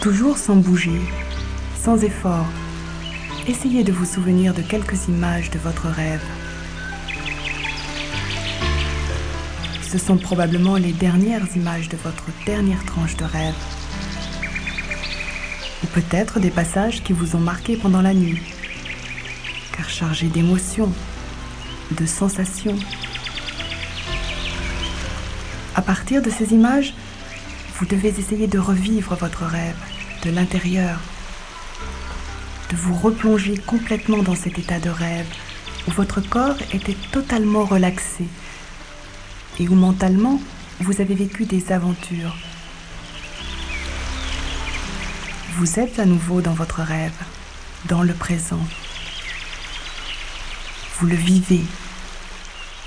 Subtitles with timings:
[0.00, 1.02] Toujours sans bouger,
[1.78, 2.46] sans effort,
[3.46, 6.22] essayez de vous souvenir de quelques images de votre rêve.
[9.82, 13.54] Ce sont probablement les dernières images de votre dernière tranche de rêve.
[15.84, 18.40] Ou peut-être des passages qui vous ont marqué pendant la nuit,
[19.76, 20.94] car chargés d'émotions,
[21.90, 22.78] de sensations.
[25.74, 26.94] À partir de ces images,
[27.80, 29.76] vous devez essayer de revivre votre rêve
[30.22, 31.00] de l'intérieur,
[32.70, 35.26] de vous replonger complètement dans cet état de rêve
[35.88, 38.26] où votre corps était totalement relaxé
[39.58, 40.42] et où mentalement
[40.80, 42.36] vous avez vécu des aventures.
[45.54, 47.16] Vous êtes à nouveau dans votre rêve,
[47.86, 48.64] dans le présent.
[50.98, 51.64] Vous le vivez,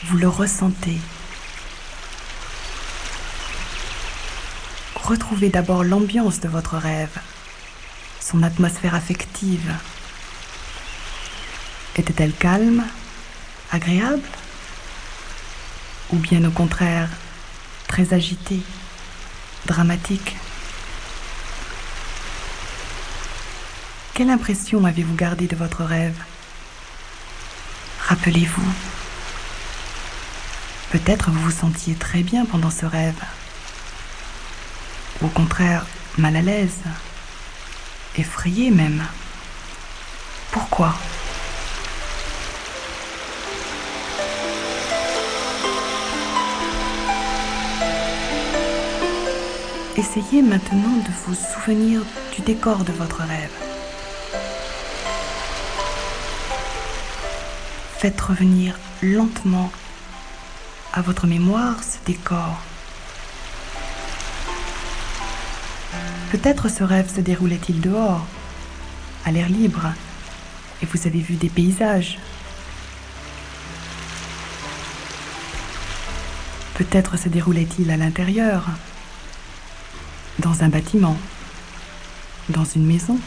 [0.03, 0.99] vous le ressentez.
[5.03, 7.17] Retrouvez d'abord l'ambiance de votre rêve,
[8.21, 9.69] son atmosphère affective.
[11.97, 12.85] Était-elle calme,
[13.69, 14.23] agréable
[16.13, 17.09] Ou bien au contraire,
[17.89, 18.61] très agitée,
[19.65, 20.37] dramatique?
[24.13, 26.17] Quelle impression avez-vous gardée de votre rêve?
[28.07, 28.73] Rappelez-vous.
[30.91, 33.21] Peut-être vous vous sentiez très bien pendant ce rêve
[35.23, 35.85] au contraire
[36.17, 36.81] mal à l'aise,
[38.17, 39.03] effrayé même.
[40.51, 40.93] Pourquoi?
[49.95, 52.01] Essayez maintenant de vous souvenir
[52.35, 53.51] du décor de votre rêve.
[57.99, 59.71] Faites revenir lentement
[60.91, 62.59] à votre mémoire ce décor.
[66.33, 68.25] Peut-être ce rêve se déroulait-il dehors,
[69.23, 69.93] à l'air libre,
[70.81, 72.17] et vous avez vu des paysages.
[76.73, 78.65] Peut-être se déroulait-il à l'intérieur,
[80.39, 81.19] dans un bâtiment,
[82.49, 83.19] dans une maison,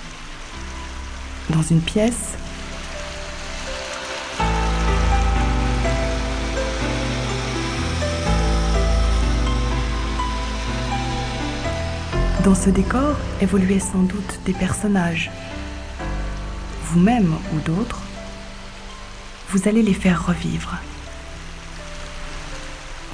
[1.50, 2.35] dans une pièce,
[12.47, 15.33] Dans ce décor évoluaient sans doute des personnages.
[16.84, 18.01] Vous-même ou d'autres,
[19.49, 20.77] vous allez les faire revivre.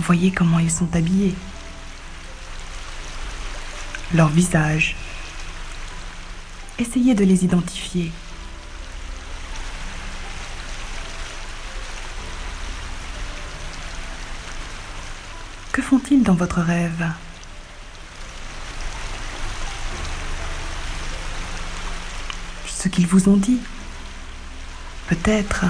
[0.01, 1.35] Voyez comment ils sont habillés,
[4.13, 4.97] leur visage.
[6.79, 8.13] Essayez de les identifier.
[15.73, 17.07] Que font-ils dans votre rêve?
[22.83, 23.61] Ce qu'ils vous ont dit.
[25.09, 25.67] Peut-être.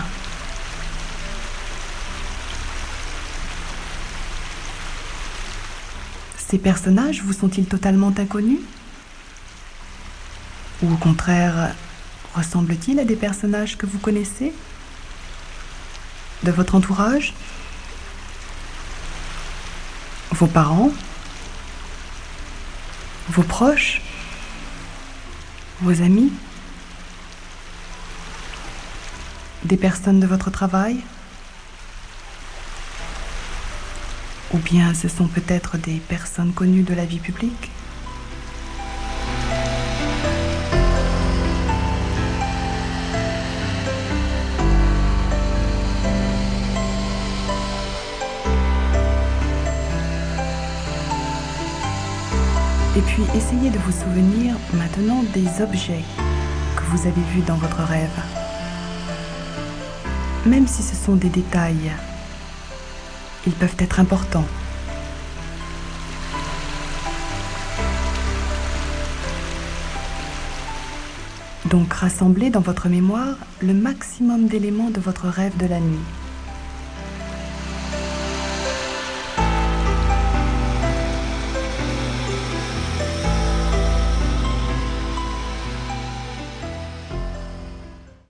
[6.39, 8.61] Ces personnages vous sont-ils totalement inconnus?
[10.83, 11.75] Ou au contraire,
[12.35, 14.55] ressemblent-ils à des personnages que vous connaissez?
[16.45, 17.35] De votre entourage?
[20.31, 20.91] Vos parents?
[23.29, 24.01] Vos proches?
[25.83, 26.33] Vos amis?
[29.65, 30.99] Des personnes de votre travail?
[34.53, 37.71] Ou bien ce sont peut-être des personnes connues de la vie publique?
[52.97, 56.03] Et puis essayez de vous souvenir maintenant des objets
[56.77, 58.11] que vous avez vus dans votre rêve
[60.47, 61.93] même si ce sont des détails,
[63.47, 64.47] ils peuvent être importants.
[71.67, 76.22] Donc rassemblez dans votre mémoire le maximum d'éléments de votre rêve de la nuit.